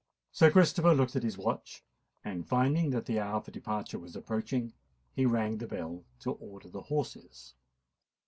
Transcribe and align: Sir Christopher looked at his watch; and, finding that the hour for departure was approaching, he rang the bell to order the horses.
Sir 0.31 0.49
Christopher 0.49 0.95
looked 0.95 1.15
at 1.15 1.21
his 1.21 1.37
watch; 1.37 1.83
and, 2.23 2.49
finding 2.49 2.89
that 2.89 3.05
the 3.05 3.19
hour 3.19 3.39
for 3.39 3.51
departure 3.51 3.99
was 3.99 4.15
approaching, 4.15 4.73
he 5.13 5.27
rang 5.27 5.59
the 5.59 5.67
bell 5.67 6.05
to 6.21 6.31
order 6.31 6.69
the 6.69 6.81
horses. 6.89 7.53